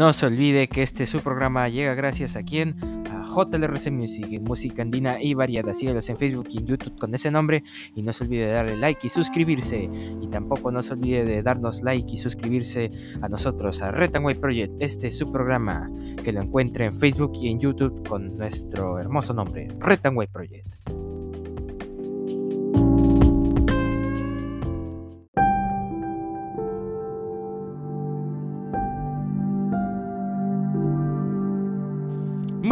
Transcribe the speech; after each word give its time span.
No 0.00 0.14
se 0.14 0.24
olvide 0.24 0.66
que 0.66 0.82
este 0.82 1.04
su 1.04 1.20
programa 1.20 1.68
llega 1.68 1.92
gracias 1.92 2.34
a 2.34 2.42
quien? 2.42 2.74
A 3.10 3.22
JLRC 3.22 3.90
Music, 3.90 4.40
música 4.40 4.80
andina 4.80 5.20
y 5.20 5.34
variada. 5.34 5.74
Síguelos 5.74 6.08
en 6.08 6.16
Facebook 6.16 6.46
y 6.52 6.56
en 6.56 6.66
YouTube 6.68 6.98
con 6.98 7.12
ese 7.12 7.30
nombre. 7.30 7.62
Y 7.94 8.00
no 8.00 8.14
se 8.14 8.24
olvide 8.24 8.46
de 8.46 8.52
darle 8.52 8.76
like 8.78 9.06
y 9.06 9.10
suscribirse. 9.10 9.90
Y 10.22 10.26
tampoco 10.28 10.70
no 10.70 10.82
se 10.82 10.94
olvide 10.94 11.26
de 11.26 11.42
darnos 11.42 11.82
like 11.82 12.14
y 12.14 12.16
suscribirse 12.16 12.90
a 13.20 13.28
nosotros, 13.28 13.82
a 13.82 13.92
Red 13.92 14.12
Project. 14.40 14.72
Este 14.80 15.08
es 15.08 15.18
su 15.18 15.30
programa 15.30 15.90
que 16.24 16.32
lo 16.32 16.40
encuentre 16.40 16.86
en 16.86 16.94
Facebook 16.94 17.32
y 17.34 17.50
en 17.50 17.60
YouTube 17.60 18.08
con 18.08 18.38
nuestro 18.38 18.98
hermoso 18.98 19.34
nombre, 19.34 19.68
Red 19.80 20.00
Project. 20.32 21.09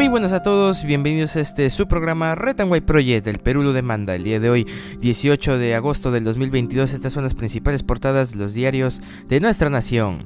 Muy 0.09 0.12
buenas 0.12 0.33
a 0.33 0.41
todos, 0.41 0.85
bienvenidos 0.85 1.37
a 1.37 1.41
este 1.41 1.69
su 1.69 1.87
programa 1.87 2.35
Red 2.35 2.57
Project, 2.87 3.27
el 3.27 3.41
Perú 3.41 3.62
lo 3.62 3.75
demanda. 3.75 4.15
El 4.15 4.25
día 4.25 4.41
de 4.41 4.48
hoy, 4.48 4.67
18 5.01 5.59
de 5.59 5.75
agosto 5.75 6.11
del 6.11 6.25
2022, 6.25 6.95
estas 6.95 7.12
son 7.12 7.25
las 7.25 7.34
principales 7.34 7.83
portadas 7.83 8.33
de 8.33 8.39
los 8.39 8.55
diarios 8.55 9.03
de 9.29 9.39
nuestra 9.41 9.69
nación. 9.69 10.20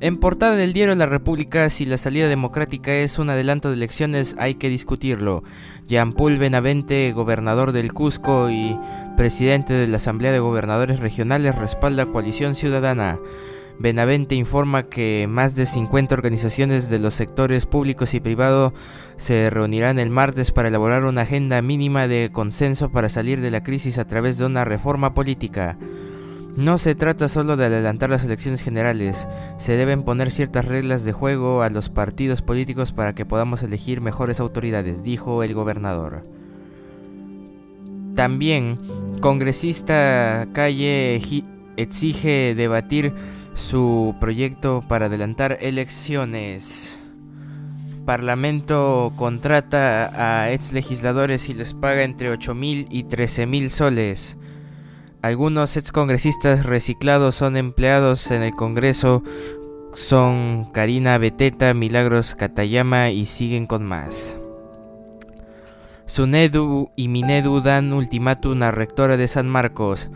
En 0.00 0.18
portada 0.18 0.56
del 0.56 0.72
diario 0.72 0.96
La 0.96 1.06
República, 1.06 1.70
si 1.70 1.86
la 1.86 1.96
salida 1.96 2.26
democrática 2.26 2.92
es 2.92 3.20
un 3.20 3.30
adelanto 3.30 3.68
de 3.68 3.76
elecciones, 3.76 4.34
hay 4.36 4.56
que 4.56 4.68
discutirlo. 4.68 5.44
Jean 5.86 6.12
Paul 6.12 6.36
Benavente, 6.38 7.12
gobernador 7.12 7.70
del 7.70 7.92
Cusco 7.92 8.50
y 8.50 8.76
presidente 9.16 9.74
de 9.74 9.86
la 9.86 9.98
Asamblea 9.98 10.32
de 10.32 10.40
Gobernadores 10.40 10.98
Regionales, 10.98 11.54
respalda 11.54 12.06
Coalición 12.06 12.56
Ciudadana. 12.56 13.20
Benavente 13.80 14.34
informa 14.34 14.90
que 14.90 15.26
más 15.26 15.54
de 15.54 15.64
50 15.64 16.14
organizaciones 16.14 16.90
de 16.90 16.98
los 16.98 17.14
sectores 17.14 17.64
públicos 17.64 18.12
y 18.12 18.20
privados 18.20 18.74
se 19.16 19.48
reunirán 19.48 19.98
el 19.98 20.10
martes 20.10 20.50
para 20.50 20.68
elaborar 20.68 21.06
una 21.06 21.22
agenda 21.22 21.62
mínima 21.62 22.06
de 22.06 22.28
consenso 22.30 22.90
para 22.90 23.08
salir 23.08 23.40
de 23.40 23.50
la 23.50 23.62
crisis 23.62 23.96
a 23.96 24.06
través 24.06 24.36
de 24.36 24.44
una 24.44 24.66
reforma 24.66 25.14
política. 25.14 25.78
No 26.56 26.76
se 26.76 26.94
trata 26.94 27.26
solo 27.28 27.56
de 27.56 27.64
adelantar 27.64 28.10
las 28.10 28.22
elecciones 28.22 28.60
generales, 28.60 29.26
se 29.56 29.72
deben 29.78 30.02
poner 30.02 30.30
ciertas 30.30 30.66
reglas 30.66 31.04
de 31.04 31.12
juego 31.12 31.62
a 31.62 31.70
los 31.70 31.88
partidos 31.88 32.42
políticos 32.42 32.92
para 32.92 33.14
que 33.14 33.24
podamos 33.24 33.62
elegir 33.62 34.02
mejores 34.02 34.40
autoridades, 34.40 35.04
dijo 35.04 35.42
el 35.42 35.54
gobernador. 35.54 36.22
También, 38.14 38.76
congresista 39.22 40.48
Calle 40.52 41.18
exige 41.78 42.54
debatir 42.54 43.14
su 43.54 44.14
proyecto 44.20 44.82
para 44.86 45.06
adelantar 45.06 45.58
elecciones. 45.60 46.98
Parlamento 48.04 49.12
contrata 49.16 50.42
a 50.42 50.50
ex 50.52 50.72
legisladores 50.72 51.48
y 51.48 51.54
les 51.54 51.74
paga 51.74 52.02
entre 52.02 52.30
8 52.30 52.54
mil 52.54 52.86
y 52.90 53.04
13 53.04 53.46
mil 53.46 53.70
soles. 53.70 54.36
Algunos 55.22 55.76
ex 55.76 55.92
congresistas 55.92 56.64
reciclados 56.64 57.36
son 57.36 57.56
empleados 57.56 58.30
en 58.30 58.42
el 58.42 58.54
Congreso. 58.54 59.22
Son 59.92 60.70
Karina 60.72 61.18
Beteta, 61.18 61.74
Milagros 61.74 62.34
Katayama 62.34 63.10
y 63.10 63.26
siguen 63.26 63.66
con 63.66 63.84
más. 63.84 64.38
Sunedu 66.06 66.90
y 66.96 67.08
Minedu 67.08 67.60
dan 67.60 67.92
ultimátum 67.92 68.62
a 68.62 68.70
rectora 68.72 69.16
de 69.16 69.28
San 69.28 69.48
Marcos. 69.48 70.10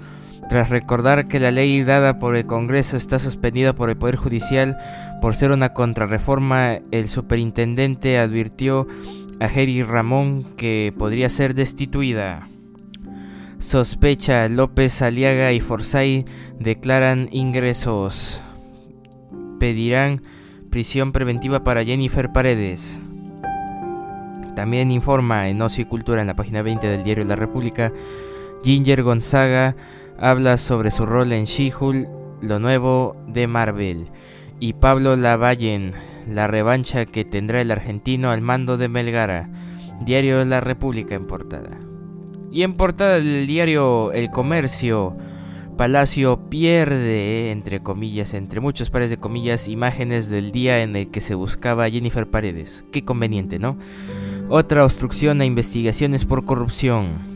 Tras 0.49 0.69
recordar 0.69 1.27
que 1.27 1.41
la 1.41 1.51
ley 1.51 1.83
dada 1.85 2.19
por 2.19 2.37
el 2.37 2.47
Congreso 2.47 2.97
está 2.97 3.19
suspendida 3.19 3.73
por 3.73 3.89
el 3.91 3.97
Poder 3.97 4.17
Judicial 4.17 4.77
por 5.21 5.35
ser 5.35 5.53
una 5.53 5.73
contrarreforma, 5.73 6.81
el 6.91 7.09
superintendente 7.09 8.19
advirtió 8.19 8.87
a 9.41 9.49
Jerry 9.49 9.83
Ramón 9.83 10.45
que 10.57 10.93
podría 10.97 11.31
ser 11.31 11.55
destituida. 11.55 12.49
Sospecha 13.59 14.49
López 14.49 15.01
Aliaga 15.01 15.53
y 15.53 15.61
Forsyth 15.61 16.29
declaran 16.59 17.29
ingresos. 17.33 18.41
Pedirán 19.59 20.23
prisión 20.69 21.13
preventiva 21.13 21.65
para 21.65 21.85
Jennifer 21.85 22.31
Paredes. 22.33 23.01
También 24.55 24.91
informa 24.91 25.49
en 25.49 25.63
Ocio 25.63 25.83
y 25.83 25.87
Cultura 25.87 26.21
en 26.21 26.27
la 26.27 26.37
página 26.37 26.63
20 26.63 26.87
del 26.87 27.03
diario 27.03 27.25
La 27.25 27.37
República, 27.37 27.93
Ginger 28.63 29.03
Gonzaga 29.03 29.75
habla 30.19 30.57
sobre 30.57 30.91
su 30.91 31.07
rol 31.07 31.33
en 31.33 31.45
She-Hulk, 31.45 32.09
lo 32.41 32.59
nuevo 32.59 33.17
de 33.27 33.47
Marvel, 33.47 34.09
y 34.61 34.75
Pablo 34.75 35.17
Lavallen, 35.17 35.93
la 36.29 36.47
revancha 36.47 37.07
que 37.07 37.25
tendrá 37.25 37.61
el 37.61 37.71
argentino 37.71 38.31
al 38.31 38.41
mando 38.41 38.77
de 38.77 38.89
Melgara, 38.89 39.51
diario 40.05 40.45
La 40.45 40.61
República 40.61 41.15
en 41.15 41.27
portada. 41.27 41.79
Y 42.51 42.63
en 42.63 42.75
portada 42.75 43.15
del 43.15 43.47
diario 43.47 44.13
El 44.13 44.31
Comercio, 44.31 45.17
Palacio 45.77 46.49
pierde, 46.49 47.51
entre 47.51 47.81
comillas, 47.81 48.33
entre 48.33 48.61
muchos 48.61 48.91
pares 48.91 49.11
de 49.11 49.17
comillas, 49.17 49.67
imágenes 49.67 50.31
del 50.31 50.53
día 50.53 50.83
en 50.83 50.95
el 50.95 51.11
que 51.11 51.21
se 51.21 51.35
buscaba 51.35 51.85
a 51.85 51.91
Jennifer 51.91 52.31
Paredes. 52.31 52.85
Qué 52.93 53.05
conveniente, 53.05 53.59
¿no? 53.59 53.77
Otra 54.49 54.85
obstrucción 54.85 55.41
a 55.41 55.45
investigaciones 55.45 56.25
por 56.25 56.45
corrupción 56.45 57.34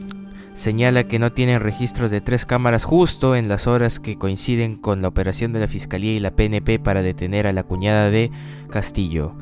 señala 0.59 1.05
que 1.05 1.19
no 1.19 1.33
tienen 1.33 1.61
registros 1.61 2.11
de 2.11 2.21
tres 2.21 2.45
cámaras 2.45 2.85
justo 2.85 3.37
en 3.37 3.49
las 3.49 3.67
horas 3.67 4.01
que 4.01 4.19
coinciden 4.19 4.77
con 4.77 5.03
la 5.03 5.09
operación 5.09 5.53
de 5.53 5.61
la 5.61 5.69
Fiscalía 5.69 6.13
y 6.13 6.21
la 6.21 6.33
PNP 6.33 6.81
para 6.81 7.03
detener 7.03 7.47
a 7.47 7.53
la 7.53 7.63
cuñada 7.63 8.11
de 8.11 8.31
Castillo. 8.69 9.35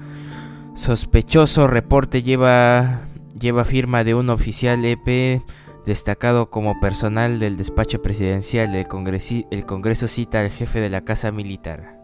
Sospechoso 0.75 1.69
reporte 1.69 2.23
lleva, 2.23 3.07
lleva 3.39 3.65
firma 3.65 4.05
de 4.05 4.15
un 4.15 4.29
oficial 4.29 4.85
EP 4.85 5.41
destacado 5.87 6.51
como 6.51 6.79
personal 6.81 7.39
del 7.39 7.57
despacho 7.57 8.03
presidencial. 8.03 8.75
El, 8.75 8.87
el 9.51 9.67
Congreso 9.67 10.09
cita 10.09 10.41
al 10.41 10.51
jefe 10.51 10.81
de 10.81 10.91
la 10.91 11.03
Casa 11.03 11.33
Militar. 11.33 11.96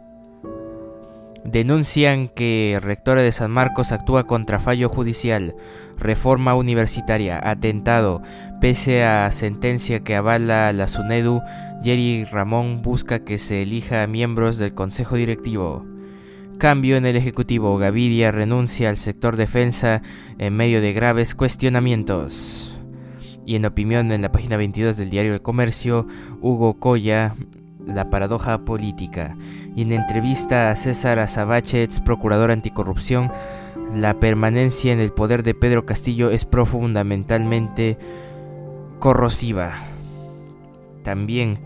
Denuncian 1.45 2.29
que 2.29 2.79
rectora 2.81 3.21
de 3.21 3.33
San 3.33 3.51
Marcos 3.51 3.91
actúa 3.91 4.25
contra 4.27 4.61
fallo 4.61 4.89
judicial, 4.89 5.57
reforma 5.99 6.55
universitaria, 6.55 7.41
atentado. 7.43 8.23
Pese 8.61 9.05
a 9.05 9.31
sentencia 9.33 10.01
que 10.01 10.15
avala 10.15 10.73
la 10.73 10.87
SUNEDU, 10.87 11.43
Jerry 11.83 12.25
Ramón 12.25 12.83
busca 12.83 13.25
que 13.25 13.39
se 13.39 13.63
elija 13.63 14.05
a 14.05 14.07
miembros 14.07 14.57
del 14.59 14.73
Consejo 14.73 15.17
Directivo. 15.17 15.85
Cambio 16.59 16.97
en 16.97 17.07
el 17.07 17.17
Ejecutivo. 17.17 17.77
Gaviria 17.77 18.31
renuncia 18.31 18.89
al 18.89 18.97
sector 18.97 19.37
defensa 19.37 20.01
en 20.39 20.55
medio 20.55 20.81
de 20.81 20.93
graves 20.93 21.35
cuestionamientos. 21.35 22.79
Y 23.45 23.57
en 23.57 23.65
opinión 23.65 24.13
en 24.13 24.23
la 24.23 24.31
página 24.31 24.57
22 24.57 24.97
del 24.97 25.11
diario 25.11 25.35
El 25.35 25.43
Comercio, 25.43 26.07
Hugo 26.41 26.79
Coya 26.79 27.35
la 27.87 28.11
paradoja 28.11 28.65
política. 28.65 29.37
Y 29.75 29.83
en 29.83 29.93
entrevista 29.93 30.71
a 30.71 30.77
César 30.77 31.19
Azabache, 31.19 31.83
ex 31.83 32.01
procurador 32.01 32.51
anticorrupción, 32.51 33.31
la 33.95 34.19
permanencia 34.21 34.93
en 34.93 35.01
el 35.01 35.13
poder 35.13 35.43
de 35.43 35.55
Pedro 35.55 35.85
Castillo 35.85 36.31
es 36.31 36.45
profundamentalmente 36.45 37.99
corrosiva. 38.99 39.73
También, 41.03 41.59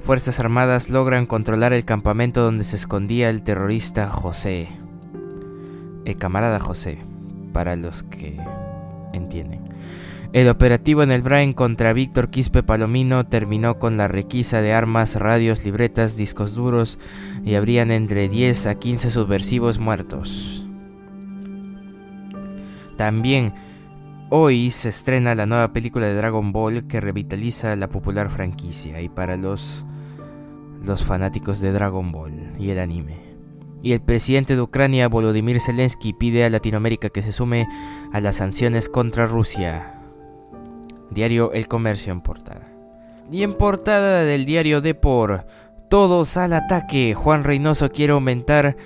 Fuerzas 0.00 0.40
Armadas 0.40 0.90
logran 0.90 1.26
controlar 1.26 1.72
el 1.72 1.84
campamento 1.84 2.42
donde 2.42 2.64
se 2.64 2.76
escondía 2.76 3.30
el 3.30 3.42
terrorista 3.42 4.08
José. 4.08 4.68
El 6.04 6.16
camarada 6.16 6.58
José, 6.58 6.98
para 7.52 7.76
los 7.76 8.02
que 8.02 8.36
entienden. 9.12 9.60
El 10.32 10.48
operativo 10.48 11.02
en 11.02 11.12
el 11.12 11.20
Brain 11.20 11.52
contra 11.52 11.92
Víctor 11.92 12.30
Quispe 12.30 12.62
Palomino 12.62 13.26
terminó 13.26 13.78
con 13.78 13.98
la 13.98 14.08
requisa 14.08 14.62
de 14.62 14.72
armas, 14.72 15.16
radios, 15.16 15.62
libretas, 15.66 16.16
discos 16.16 16.54
duros 16.54 16.98
y 17.44 17.54
habrían 17.54 17.90
entre 17.90 18.30
10 18.30 18.66
a 18.66 18.74
15 18.76 19.10
subversivos 19.10 19.78
muertos. 19.78 20.64
También 22.96 23.52
hoy 24.30 24.70
se 24.70 24.88
estrena 24.88 25.34
la 25.34 25.44
nueva 25.44 25.74
película 25.74 26.06
de 26.06 26.14
Dragon 26.14 26.50
Ball 26.50 26.86
que 26.86 27.02
revitaliza 27.02 27.76
la 27.76 27.90
popular 27.90 28.30
franquicia 28.30 29.02
y 29.02 29.10
para 29.10 29.36
los 29.36 29.84
los 30.82 31.04
fanáticos 31.04 31.60
de 31.60 31.72
Dragon 31.72 32.10
Ball 32.10 32.54
y 32.58 32.70
el 32.70 32.78
anime. 32.78 33.18
Y 33.82 33.92
el 33.92 34.00
presidente 34.00 34.56
de 34.56 34.62
Ucrania, 34.62 35.08
Volodymyr 35.08 35.60
Zelensky, 35.60 36.14
pide 36.14 36.44
a 36.44 36.50
Latinoamérica 36.50 37.10
que 37.10 37.20
se 37.20 37.32
sume 37.32 37.68
a 38.12 38.20
las 38.20 38.36
sanciones 38.36 38.88
contra 38.88 39.26
Rusia. 39.26 40.01
Diario 41.14 41.52
El 41.52 41.68
Comercio 41.68 42.12
en 42.12 42.20
portada. 42.20 42.68
Y 43.30 43.42
en 43.42 43.54
portada 43.54 44.24
del 44.24 44.44
diario 44.44 44.80
Depor, 44.80 45.46
todos 45.88 46.36
al 46.36 46.52
ataque. 46.52 47.14
Juan 47.14 47.44
Reynoso 47.44 47.90
quiere 47.90 48.12
aumentar 48.12 48.76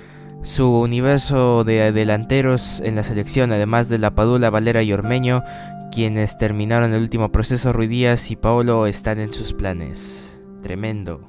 su 0.43 0.81
universo 0.81 1.65
de 1.65 1.91
delanteros 1.93 2.81
en 2.81 2.95
la 2.95 3.03
selección, 3.03 3.51
además 3.53 3.89
de 3.89 3.99
la 3.99 4.15
Padula, 4.15 4.51
Valera 4.51 4.83
y 4.83 4.93
Ormeño, 4.93 5.43
quienes 5.91 6.39
terminaron 6.39 6.93
el 6.93 7.03
último 7.03 7.33
proceso, 7.33 7.73
Ruidías 7.73 8.31
y 8.31 8.37
Paolo 8.37 8.87
están 8.87 9.19
en 9.19 9.33
sus 9.33 9.53
planes. 9.53 10.41
Tremendo. 10.63 11.29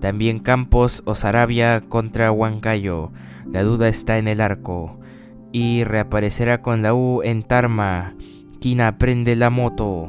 También 0.00 0.40
Campos 0.40 1.02
o 1.06 1.14
Sarabia 1.14 1.80
contra 1.80 2.30
Huancayo. 2.30 3.12
La 3.50 3.62
duda 3.62 3.88
está 3.88 4.18
en 4.18 4.28
el 4.28 4.40
arco. 4.40 5.00
Y 5.52 5.84
reaparecerá 5.84 6.60
con 6.60 6.82
la 6.82 6.94
U 6.94 7.22
en 7.22 7.42
Tarma. 7.42 8.14
Quina 8.66 8.98
prende 8.98 9.36
la 9.36 9.48
moto. 9.48 10.08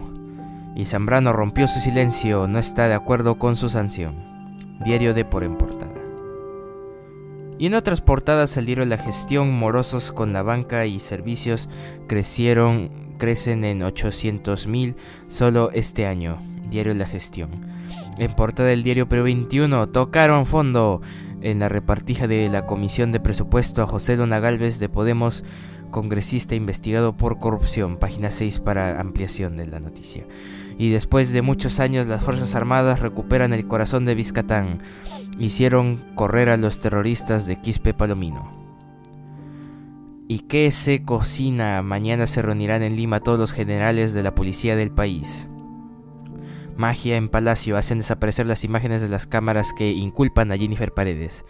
Y 0.75 0.85
Zambrano 0.85 1.31
rompió 1.31 1.67
su 1.67 1.79
silencio, 1.79 2.47
no 2.47 2.57
está 2.57 2.87
de 2.87 2.95
acuerdo 2.95 3.37
con 3.37 3.55
su 3.55 3.69
sanción. 3.69 4.15
Diario 4.83 5.13
de 5.13 5.25
por 5.25 5.43
en 5.43 5.57
portada. 5.57 5.93
Y 7.59 7.67
en 7.67 7.75
otras 7.75 8.01
portadas 8.01 8.49
salieron 8.49 8.89
la 8.89 8.97
gestión, 8.97 9.55
morosos 9.55 10.11
con 10.11 10.33
la 10.33 10.41
banca 10.41 10.87
y 10.87 10.99
servicios 10.99 11.69
crecieron, 12.07 12.89
crecen 13.19 13.63
en 13.63 13.83
800 13.83 14.65
mil 14.65 14.95
solo 15.27 15.69
este 15.71 16.07
año. 16.07 16.39
Diario 16.67 16.95
La 16.95 17.05
Gestión. 17.05 17.51
En 18.17 18.31
portada 18.33 18.69
del 18.69 18.81
diario 18.81 19.07
Perú 19.07 19.25
21 19.25 19.89
tocaron 19.89 20.47
fondo 20.47 21.03
en 21.41 21.59
la 21.59 21.69
repartija 21.69 22.27
de 22.27 22.49
la 22.49 22.65
Comisión 22.65 23.11
de 23.11 23.19
Presupuesto 23.19 23.81
a 23.81 23.87
José 23.87 24.17
Luna 24.17 24.39
Galvez 24.39 24.79
de 24.79 24.89
Podemos, 24.89 25.43
congresista 25.91 26.55
investigado 26.55 27.15
por 27.15 27.39
corrupción. 27.39 27.97
Página 27.97 28.31
6 28.31 28.59
para 28.59 28.99
ampliación 28.99 29.57
de 29.57 29.67
la 29.67 29.79
noticia. 29.79 30.25
Y 30.77 30.89
después 30.89 31.31
de 31.33 31.41
muchos 31.41 31.79
años 31.79 32.07
las 32.07 32.23
Fuerzas 32.23 32.55
Armadas 32.55 32.99
recuperan 32.99 33.53
el 33.53 33.67
corazón 33.67 34.05
de 34.05 34.15
Vizcatán. 34.15 34.81
Hicieron 35.39 36.03
correr 36.15 36.49
a 36.49 36.57
los 36.57 36.79
terroristas 36.79 37.45
de 37.45 37.59
Quispe 37.61 37.93
Palomino. 37.93 38.51
¿Y 40.27 40.39
qué 40.39 40.71
se 40.71 41.03
cocina? 41.03 41.81
Mañana 41.83 42.27
se 42.27 42.41
reunirán 42.41 42.83
en 42.83 42.95
Lima 42.95 43.21
todos 43.21 43.39
los 43.39 43.53
generales 43.53 44.13
de 44.13 44.23
la 44.23 44.35
policía 44.35 44.75
del 44.75 44.91
país. 44.91 45.47
Magia 46.77 47.17
en 47.17 47.29
Palacio 47.29 47.75
hacen 47.75 47.97
desaparecer 47.97 48.45
las 48.45 48.63
imágenes 48.63 49.01
de 49.01 49.09
las 49.09 49.27
cámaras 49.27 49.73
que 49.73 49.91
inculpan 49.91 50.51
a 50.51 50.57
Jennifer 50.57 50.93
Paredes. 50.93 51.43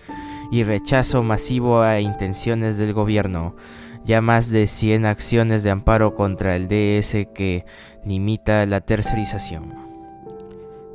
Y 0.52 0.64
rechazo 0.64 1.24
masivo 1.24 1.82
a 1.82 2.00
intenciones 2.00 2.78
del 2.78 2.94
gobierno. 2.94 3.56
Ya 4.04 4.22
más 4.22 4.50
de 4.50 4.68
100 4.68 5.06
acciones 5.06 5.64
de 5.64 5.72
amparo 5.72 6.16
contra 6.16 6.56
el 6.56 6.68
DS 6.68 7.28
que 7.36 7.66
limita 8.06 8.66
la 8.66 8.82
tercerización. 8.82 9.76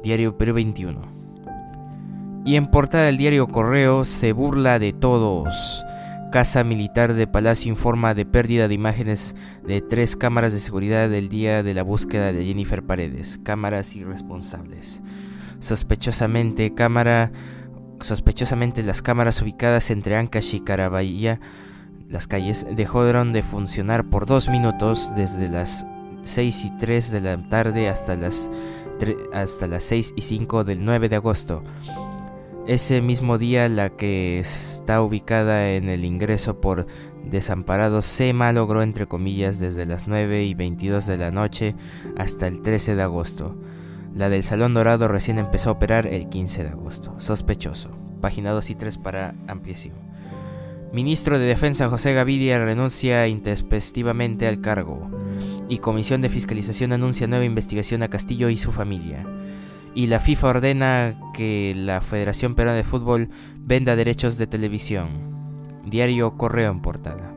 Diario 0.03 0.39
Perú 0.39 0.55
21. 0.55 1.01
Y 2.45 2.57
en 2.57 2.67
portada 2.67 3.05
del 3.05 3.19
diario 3.19 3.49
Correo 3.49 4.05
se 4.05 4.33
burla 4.33 4.79
de 4.79 4.93
todos. 4.93 5.85
Casa 6.33 6.65
Militar 6.65 7.13
de 7.13 7.27
Palacio 7.27 7.69
informa 7.69 8.15
de 8.15 8.25
pérdida 8.25 8.67
de 8.67 8.73
imágenes 8.73 9.37
de 9.67 9.83
tres 9.83 10.17
cámaras 10.17 10.55
de 10.55 10.61
seguridad 10.61 11.11
del 11.11 11.29
día 11.29 11.63
de 11.63 11.75
la 11.75 11.83
búsqueda 11.83 12.33
de 12.33 12.43
Jennifer 12.43 12.83
Paredes. 12.83 13.39
Cámaras 13.43 13.95
irresponsables. 13.95 15.03
Sospechosamente, 15.61 16.73
cámara, 16.73 17.33
sospechosamente 18.01 18.83
las 18.83 19.03
cámaras 19.03 19.43
ubicadas 19.43 19.91
entre 19.91 20.17
Ancash 20.17 20.55
y 20.55 20.61
Carabaya, 20.61 21.39
las 22.09 22.27
calles, 22.27 22.67
dejaron 22.75 23.35
de 23.35 23.43
funcionar 23.43 24.09
por 24.09 24.25
dos 24.25 24.49
minutos 24.49 25.13
desde 25.15 25.51
las 25.51 25.87
6 26.25 26.65
y 26.65 26.71
3 26.79 27.11
de 27.11 27.21
la 27.21 27.49
tarde 27.51 27.91
hasta 27.91 28.17
las, 28.17 28.51
hasta 29.35 29.67
las 29.67 29.85
6 29.85 30.15
y 30.17 30.23
5 30.23 30.65
del 30.65 30.83
9 30.83 31.11
de 31.11 31.17
agosto. 31.17 31.63
Ese 32.67 33.01
mismo 33.01 33.39
día 33.39 33.69
la 33.69 33.91
que 33.91 34.39
está 34.39 35.03
ubicada 35.03 35.73
en 35.73 35.89
el 35.89 36.05
ingreso 36.05 36.61
por 36.61 36.87
desamparado 37.25 38.03
se 38.03 38.33
malogró 38.33 38.83
entre 38.83 39.09
comillas 39.09 39.59
desde 39.59 39.85
las 39.85 40.07
9 40.07 40.45
y 40.45 40.55
22 40.55 41.07
de 41.07 41.19
la 41.19 41.33
noche 41.33 41.75
hasta 42.17 42.47
el 42.47 42.63
13 42.63 42.95
de 42.95 43.03
agosto. 43.03 43.57
La 44.15 44.29
del 44.29 44.45
Salón 44.45 44.75
Dorado 44.75 45.09
recién 45.09 45.39
empezó 45.39 45.71
a 45.71 45.73
operar 45.73 46.07
el 46.07 46.29
15 46.29 46.63
de 46.63 46.69
agosto. 46.69 47.17
Sospechoso. 47.19 47.91
Página 48.21 48.53
2 48.53 48.71
y 48.71 48.75
3 48.77 48.99
para 48.99 49.35
ampliación. 49.49 49.97
Ministro 50.93 51.41
de 51.41 51.47
Defensa 51.47 51.89
José 51.89 52.15
Gavidia 52.15 52.65
renuncia 52.65 53.27
intempestivamente 53.27 54.47
al 54.47 54.61
cargo. 54.61 55.11
Y 55.69 55.79
Comisión 55.79 56.21
de 56.21 56.29
Fiscalización 56.29 56.93
anuncia 56.93 57.27
nueva 57.27 57.45
investigación 57.45 58.05
a 58.05 58.09
Castillo 58.09 58.51
y 58.51 58.57
su 58.57 58.71
familia 58.71 59.27
y 59.95 60.07
la 60.07 60.21
FIFA 60.21 60.49
ordena 60.49 61.21
que 61.35 61.75
la 61.77 62.01
Federación 62.01 62.55
Peruana 62.55 62.77
de 62.77 62.85
Fútbol 62.85 63.29
venda 63.59 63.97
derechos 63.97 64.39
de 64.39 64.47
televisión. 64.47 65.09
Diario 65.85 66.37
Correo 66.37 66.71
en 66.71 66.81
portada. 66.81 67.33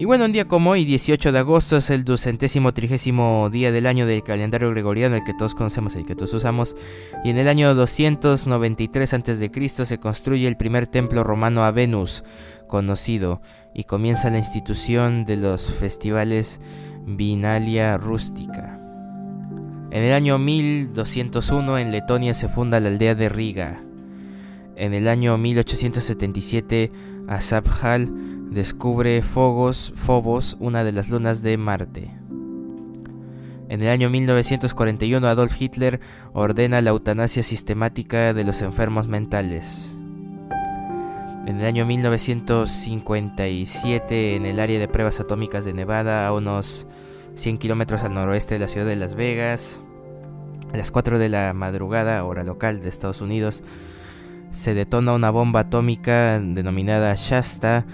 Y 0.00 0.06
bueno, 0.06 0.24
un 0.24 0.32
día 0.32 0.48
como 0.48 0.70
hoy, 0.70 0.86
18 0.86 1.30
de 1.30 1.38
agosto, 1.38 1.76
es 1.76 1.90
el 1.90 2.04
ducentésimo 2.04 2.72
trigésimo 2.72 3.50
día 3.52 3.70
del 3.70 3.84
año 3.84 4.06
del 4.06 4.22
calendario 4.22 4.70
gregoriano, 4.70 5.14
el 5.14 5.24
que 5.24 5.34
todos 5.34 5.54
conocemos, 5.54 5.94
el 5.94 6.06
que 6.06 6.14
todos 6.14 6.32
usamos. 6.32 6.74
Y 7.22 7.28
en 7.28 7.36
el 7.36 7.48
año 7.48 7.74
293 7.74 9.12
a.C. 9.12 9.50
se 9.84 9.98
construye 9.98 10.48
el 10.48 10.56
primer 10.56 10.86
templo 10.86 11.22
romano 11.22 11.64
a 11.64 11.70
Venus, 11.70 12.24
conocido, 12.66 13.42
y 13.74 13.84
comienza 13.84 14.30
la 14.30 14.38
institución 14.38 15.26
de 15.26 15.36
los 15.36 15.70
festivales 15.70 16.60
Vinalia 17.04 17.98
Rústica. 17.98 18.79
En 19.90 20.04
el 20.04 20.12
año 20.12 20.38
1201 20.38 21.78
en 21.78 21.90
Letonia 21.90 22.32
se 22.32 22.48
funda 22.48 22.78
la 22.78 22.90
aldea 22.90 23.16
de 23.16 23.28
Riga. 23.28 23.82
En 24.76 24.94
el 24.94 25.08
año 25.08 25.36
1877 25.36 26.92
Asapjal 27.26 28.08
descubre 28.50 29.20
Phobos, 29.22 29.92
Phobos, 29.96 30.56
una 30.60 30.84
de 30.84 30.92
las 30.92 31.10
lunas 31.10 31.42
de 31.42 31.56
Marte. 31.56 32.12
En 33.68 33.80
el 33.80 33.88
año 33.88 34.10
1941 34.10 35.26
Adolf 35.26 35.60
Hitler 35.60 35.98
ordena 36.34 36.80
la 36.82 36.90
eutanasia 36.90 37.42
sistemática 37.42 38.32
de 38.32 38.44
los 38.44 38.62
enfermos 38.62 39.08
mentales. 39.08 39.96
En 41.46 41.58
el 41.58 41.66
año 41.66 41.84
1957 41.84 44.36
en 44.36 44.46
el 44.46 44.60
área 44.60 44.78
de 44.78 44.86
pruebas 44.86 45.18
atómicas 45.18 45.64
de 45.64 45.72
Nevada 45.72 46.28
a 46.28 46.32
unos 46.32 46.86
100 47.34 47.58
kilómetros 47.58 48.02
al 48.02 48.14
noroeste 48.14 48.54
de 48.54 48.60
la 48.60 48.68
ciudad 48.68 48.86
de 48.86 48.96
Las 48.96 49.14
Vegas. 49.14 49.80
A 50.72 50.76
las 50.76 50.90
4 50.90 51.18
de 51.18 51.28
la 51.28 51.52
madrugada, 51.52 52.24
hora 52.24 52.44
local 52.44 52.80
de 52.80 52.88
Estados 52.88 53.20
Unidos, 53.20 53.62
se 54.52 54.74
detona 54.74 55.12
una 55.12 55.30
bomba 55.30 55.60
atómica 55.60 56.40
denominada 56.40 57.14
Shasta, 57.14 57.86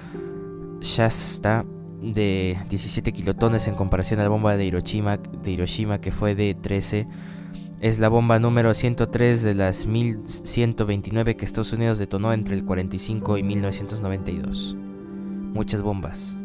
Shasta 0.81 1.64
de 2.02 2.57
17 2.69 3.12
kilotones 3.12 3.69
en 3.69 3.75
comparación 3.75 4.21
a 4.21 4.25
la 4.25 4.28
bomba 4.28 4.57
de 4.57 4.64
Hiroshima, 4.64 5.16
de 5.16 5.50
Hiroshima 5.50 6.00
que 6.00 6.12
fue 6.12 6.35
de 6.35 6.55
13. 6.55 7.07
Es 7.81 7.99
la 7.99 8.09
bomba 8.09 8.38
número 8.38 8.73
103 8.73 9.43
de 9.43 9.55
las 9.55 9.87
1129 9.87 11.37
que 11.37 11.45
Estados 11.45 11.73
Unidos 11.73 11.99
detonó 11.99 12.33
entre 12.33 12.55
el 12.57 12.64
45 12.64 13.38
y 13.38 13.43
1992. 13.43 14.76
Muchas 15.52 15.83
bombas. 15.83 16.37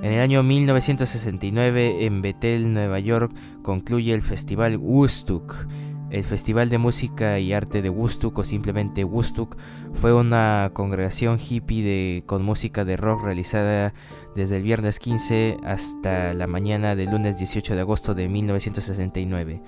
En 0.00 0.12
el 0.12 0.20
año 0.20 0.44
1969, 0.44 2.04
en 2.04 2.22
Bethel, 2.22 2.72
Nueva 2.72 3.00
York, 3.00 3.32
concluye 3.62 4.14
el 4.14 4.22
Festival 4.22 4.76
Woodstock. 4.76 5.66
El 6.10 6.22
Festival 6.24 6.70
de 6.70 6.78
Música 6.78 7.38
y 7.38 7.52
Arte 7.52 7.82
de 7.82 7.90
Woodstock, 7.90 8.38
o 8.38 8.44
simplemente 8.44 9.04
Woodstock, 9.04 9.58
fue 9.92 10.14
una 10.14 10.70
congregación 10.72 11.38
hippie 11.38 11.82
de, 11.82 12.24
con 12.26 12.44
música 12.44 12.84
de 12.84 12.96
rock 12.96 13.24
realizada 13.24 13.92
desde 14.34 14.58
el 14.58 14.62
viernes 14.62 15.00
15 15.00 15.58
hasta 15.64 16.32
la 16.32 16.46
mañana 16.46 16.94
del 16.94 17.10
lunes 17.10 17.36
18 17.36 17.74
de 17.74 17.80
agosto 17.80 18.14
de 18.14 18.28
1969. 18.28 19.62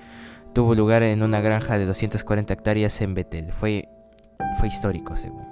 Tuvo 0.53 0.75
lugar 0.75 1.03
en 1.03 1.23
una 1.23 1.41
granja 1.41 1.77
de 1.77 1.85
240 1.85 2.53
hectáreas 2.53 3.01
en 3.01 3.13
Bethel. 3.13 3.51
Fue, 3.51 3.89
fue 4.57 4.69
histórico, 4.69 5.15
según. 5.17 5.50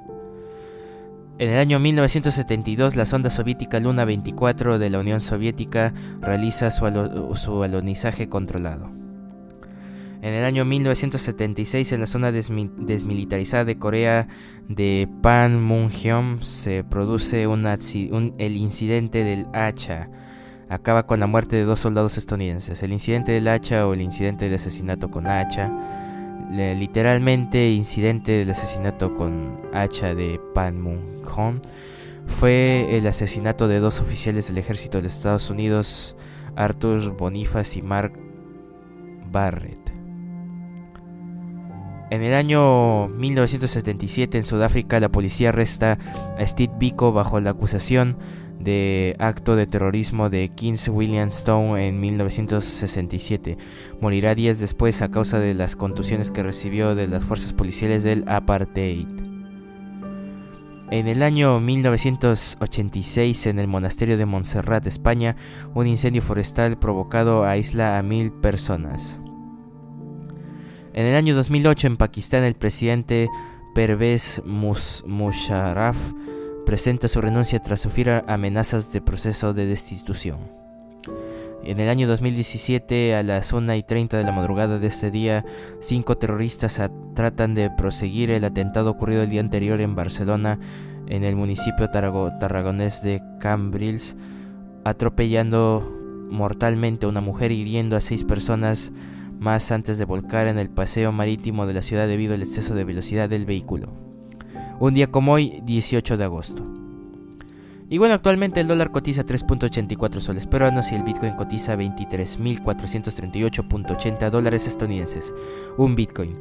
En 1.40 1.52
el 1.52 1.58
año 1.58 1.80
1972, 1.80 2.98
la 2.98 3.06
sonda 3.06 3.30
soviética 3.30 3.80
Luna 3.80 4.04
24 4.04 4.78
de 4.78 4.90
la 4.90 5.00
Unión 5.00 5.22
Soviética 5.22 5.94
realiza 6.20 6.70
su, 6.70 6.86
alonizaje 7.64 8.28
controlado. 8.28 8.92
En 10.22 10.34
el 10.34 10.44
año 10.44 10.66
1976, 10.66 11.94
en 11.94 12.02
la 12.02 12.08
zona 12.08 12.34
desmilitarizada 12.34 13.64
de 13.64 13.78
Corea 13.78 14.28
de 14.68 15.08
Panmunjom, 15.22 16.42
se 16.42 16.84
produce 16.84 17.44
el 17.44 18.58
incidente 18.58 19.24
del 19.24 19.46
hacha. 19.54 20.10
Acaba 20.68 21.08
con 21.08 21.22
la 21.22 21.28
muerte 21.28 21.56
de 21.56 21.64
dos 21.64 21.80
soldados 21.80 22.18
estadounidenses. 22.18 22.84
El 22.84 22.92
incidente 22.92 23.32
del 23.32 23.48
hacha 23.48 23.88
o 23.88 23.94
el 23.94 24.02
incidente 24.02 24.50
de 24.50 24.56
asesinato 24.56 25.10
con 25.10 25.26
hacha 25.26 25.72
literalmente 26.50 27.72
incidente 27.72 28.32
del 28.34 28.50
asesinato 28.50 29.16
con 29.16 29.62
hacha 29.74 30.16
de 30.16 30.42
Panmunjom 30.54 31.62
fue 32.26 32.98
el 32.98 33.08
asesinato 33.08 33.68
de 33.68 33.80
dos 33.80 34.00
oficiales 34.00 34.48
del 34.48 34.58
ejército 34.58 35.02
de 35.02 35.08
Estados 35.08 35.50
Unidos, 35.50 36.16
Arthur 36.56 37.16
Bonifaz 37.16 37.76
y 37.76 37.82
Mark 37.82 38.14
Barrett. 39.32 39.80
En 42.12 42.24
el 42.24 42.34
año 42.34 43.08
1977 43.10 44.40
en 44.40 44.44
Sudáfrica 44.44 45.00
la 45.00 45.10
policía 45.10 45.50
arresta 45.50 46.00
a 46.38 46.48
Steve 46.48 46.74
Biko 46.80 47.12
bajo 47.12 47.40
la 47.40 47.52
acusación 47.52 48.18
de 48.60 49.16
acto 49.20 49.56
de 49.56 49.66
terrorismo 49.66 50.30
de 50.30 50.50
Kings 50.50 50.90
William 50.90 51.30
Stone 51.30 51.88
en 51.88 52.00
1967. 52.00 53.58
Morirá 54.02 54.36
días 54.36 54.60
después 54.60 55.02
a 55.02 55.10
causa 55.10 55.40
de 55.40 55.54
las 55.54 55.76
contusiones 55.76 56.30
que 56.32 56.44
recibió 56.44 56.94
de 56.96 57.08
las 57.08 57.24
fuerzas 57.24 57.54
policiales 57.54 58.04
del 58.04 58.26
apartheid. 58.28 59.08
En 60.92 61.08
el 61.08 61.22
año 61.22 61.60
1986, 61.60 63.46
en 63.46 63.60
el 63.60 63.68
monasterio 63.68 64.18
de 64.18 64.26
Montserrat, 64.26 64.88
España, 64.88 65.36
un 65.76 65.86
incendio 65.86 66.24
forestal 66.24 66.80
provocado 66.80 67.46
aísla 67.46 68.00
a 68.00 68.04
mil 68.04 68.32
personas. 68.32 69.22
En 70.94 71.06
el 71.06 71.16
año 71.16 71.36
2008, 71.36 71.88
en 71.88 71.98
Pakistán, 71.98 72.44
el 72.44 72.56
presidente 72.56 73.30
Pervez 73.76 74.42
Musharraf 74.46 75.96
presenta 76.70 77.08
su 77.08 77.20
renuncia 77.20 77.58
tras 77.58 77.82
sufrir 77.82 78.22
amenazas 78.28 78.94
de 78.94 79.02
proceso 79.02 79.56
de 79.56 79.66
destitución. 79.66 80.38
En 81.64 81.80
el 81.80 81.90
año 81.90 82.08
2017, 82.08 83.16
a 83.16 83.24
las 83.24 83.54
1 83.54 83.74
y 83.74 83.82
30 83.82 84.20
de 84.20 84.24
la 84.24 84.32
madrugada 84.32 84.78
de 84.78 84.86
este 84.86 85.10
día, 85.10 85.44
cinco 85.80 86.20
terroristas 86.20 86.80
tratan 87.16 87.56
de 87.56 87.72
proseguir 87.72 88.30
el 88.30 88.44
atentado 88.44 88.92
ocurrido 88.92 89.24
el 89.24 89.32
día 89.32 89.42
anterior 89.42 89.82
en 89.82 89.96
Barcelona, 89.96 90.60
en 91.08 91.24
el 91.24 91.36
municipio 91.36 91.90
tarragonés 91.90 93.02
de 93.02 93.20
Cambrils, 93.40 94.16
atropellando 94.86 95.92
mortalmente 96.30 97.08
a 97.08 97.10
una 97.10 97.22
mujer 97.22 97.52
hiriendo 97.52 97.96
a 97.96 98.00
seis 98.00 98.24
personas 98.24 98.92
más 99.40 99.72
antes 99.72 99.98
de 99.98 100.06
volcar 100.06 100.46
en 100.46 100.60
el 100.60 100.70
paseo 100.70 101.12
marítimo 101.12 101.66
de 101.66 101.74
la 101.74 101.82
ciudad 101.82 102.08
debido 102.08 102.36
al 102.36 102.44
exceso 102.44 102.76
de 102.76 102.84
velocidad 102.84 103.28
del 103.28 103.48
vehículo. 103.48 104.09
Un 104.80 104.94
día 104.94 105.08
como 105.08 105.34
hoy, 105.34 105.62
18 105.66 106.16
de 106.16 106.24
agosto. 106.24 106.64
Y 107.90 107.98
bueno, 107.98 108.14
actualmente 108.14 108.62
el 108.62 108.68
dólar 108.68 108.92
cotiza 108.92 109.26
3.84 109.26 110.22
soles 110.22 110.48
peruanos 110.48 110.90
y 110.92 110.96
el 110.96 111.04
Bitcoin 111.04 111.34
cotiza 111.34 111.76
23.438.80 111.76 114.30
dólares 114.30 114.68
estadounidenses. 114.68 115.34
Un 115.78 115.96
Bitcoin. 115.96 116.38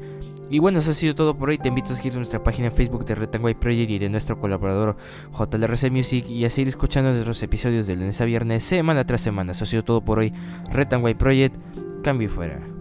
Y 0.50 0.60
bueno, 0.60 0.78
eso 0.78 0.92
ha 0.92 0.94
sido 0.94 1.16
todo 1.16 1.36
por 1.36 1.48
hoy. 1.48 1.58
Te 1.58 1.68
invito 1.68 1.92
a 1.92 1.96
seguir 1.96 2.14
nuestra 2.14 2.40
página 2.42 2.68
en 2.68 2.74
Facebook 2.74 3.04
de 3.04 3.16
Retangway 3.16 3.54
Project 3.54 3.90
y 3.90 3.98
de 3.98 4.08
nuestro 4.08 4.38
colaborador 4.38 4.96
JLRC 5.32 5.90
Music 5.90 6.26
y 6.28 6.44
a 6.44 6.50
seguir 6.50 6.68
escuchando 6.68 7.10
nuestros 7.10 7.42
episodios 7.42 7.88
de 7.88 7.96
lunes 7.96 8.20
a 8.20 8.24
viernes, 8.24 8.62
semana 8.64 9.04
tras 9.04 9.22
semana. 9.22 9.50
Eso 9.52 9.64
ha 9.64 9.66
sido 9.66 9.82
todo 9.82 10.02
por 10.02 10.20
hoy. 10.20 10.32
Retangway 10.70 11.14
Project, 11.14 11.56
cambio 12.02 12.28
y 12.28 12.30
fuera. 12.30 12.77